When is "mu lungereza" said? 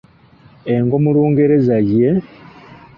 1.03-1.77